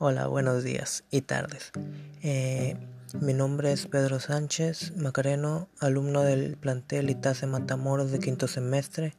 [0.00, 1.72] Hola, buenos días y tardes.
[2.22, 2.76] Eh,
[3.20, 9.16] mi nombre es Pedro Sánchez Macareno, alumno del plantel Itase Matamoros de quinto semestre.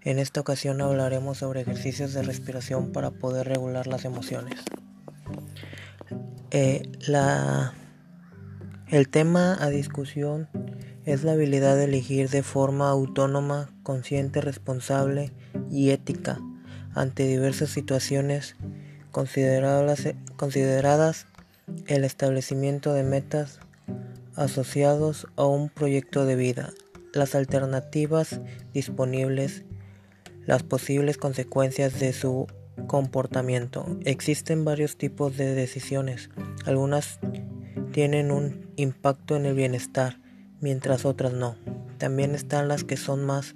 [0.00, 4.58] En esta ocasión hablaremos sobre ejercicios de respiración para poder regular las emociones.
[6.50, 7.74] Eh, la,
[8.88, 10.48] el tema a discusión
[11.04, 15.34] es la habilidad de elegir de forma autónoma, consciente, responsable
[15.70, 16.38] y ética
[16.94, 18.56] ante diversas situaciones
[19.16, 21.24] consideradas, consideradas
[21.86, 23.60] el establecimiento de metas
[24.34, 26.74] asociados a un proyecto de vida,
[27.14, 28.42] las alternativas
[28.74, 29.64] disponibles,
[30.44, 32.46] las posibles consecuencias de su
[32.88, 33.86] comportamiento.
[34.04, 36.28] Existen varios tipos de decisiones.
[36.66, 37.18] Algunas
[37.92, 40.20] tienen un impacto en el bienestar,
[40.60, 41.56] mientras otras no.
[41.96, 43.54] También están las que son más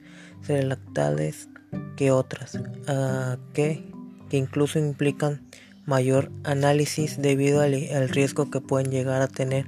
[0.48, 1.50] relactables
[1.96, 3.89] que otras, uh, que,
[4.30, 5.42] que, incluso implican
[5.86, 9.66] mayor análisis debido al, riesgo que pueden llegar a tener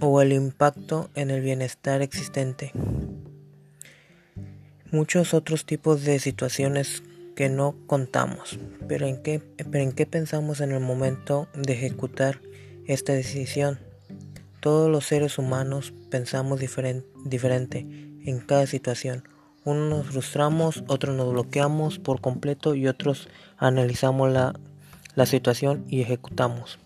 [0.00, 2.72] o el impacto en el bienestar existente.
[4.90, 7.02] Muchos otros tipos de situaciones
[7.36, 12.40] que no contamos, pero en qué, pero en qué pensamos en el momento de ejecutar
[12.86, 13.78] esta decisión.
[14.60, 17.86] Todos los seres humanos pensamos diferente
[18.24, 19.24] en cada situación.
[19.64, 24.54] Unos nos frustramos, otros nos bloqueamos por completo y otros analizamos la,
[25.14, 26.78] la situación y ejecutamos.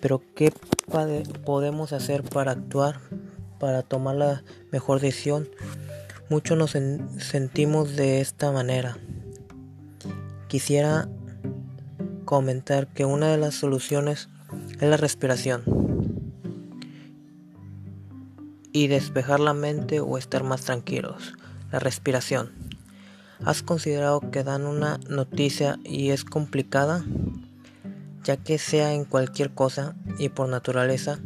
[0.00, 0.52] Pero ¿qué
[1.44, 3.00] podemos hacer para actuar,
[3.58, 5.48] para tomar la mejor decisión?
[6.30, 6.76] Muchos nos
[7.22, 8.98] sentimos de esta manera.
[10.46, 11.08] Quisiera
[12.24, 14.28] comentar que una de las soluciones
[14.80, 15.62] es la respiración
[18.72, 21.32] y despejar la mente o estar más tranquilos.
[21.70, 22.50] La respiración.
[23.44, 27.04] ¿Has considerado que dan una noticia y es complicada?
[28.24, 31.18] Ya que sea en cualquier cosa y por naturaleza,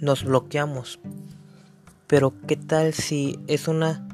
[0.00, 1.00] nos bloqueamos.
[2.06, 4.06] Pero ¿qué tal si es una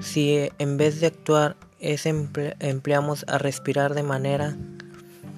[0.00, 4.56] si en vez de actuar es empleamos a respirar de manera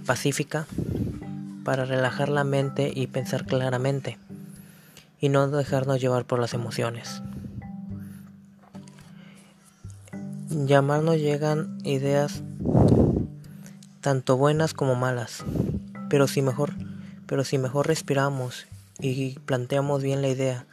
[0.07, 0.67] pacífica
[1.65, 4.19] para relajar la mente y pensar claramente?
[5.21, 7.23] Y no dejarnos llevar por las emociones.
[10.49, 12.43] Llamarnos llegan ideas
[14.01, 15.45] tanto buenas como malas,
[16.09, 16.73] pero si mejor,
[17.27, 18.67] pero si mejor respiramos
[18.99, 20.67] y planteamos bien la idea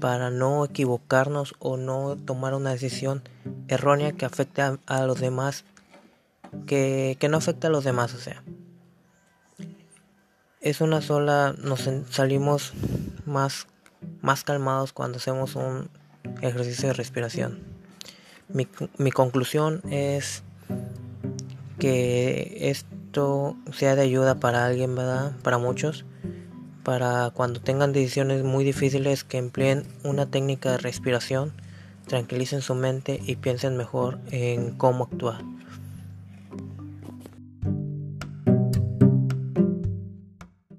[0.00, 3.22] para no equivocarnos o no tomar una decisión
[3.68, 5.64] errónea que afecte a, los demás,
[6.66, 8.42] que, que no afecte a los demás, o sea.
[10.62, 12.72] Es una sola, nos salimos
[13.26, 13.66] más
[14.20, 15.88] más calmados cuando hacemos un
[16.40, 17.58] ejercicio de respiración.
[18.48, 18.68] Mi,
[18.98, 20.42] mi conclusión es
[21.78, 25.32] que esto sea de ayuda para alguien, ¿verdad?
[25.42, 26.04] Para muchos,
[26.84, 31.52] para cuando tengan decisiones muy difíciles que empleen una técnica de respiración,
[32.06, 35.42] tranquilicen su mente y piensen mejor en cómo actuar.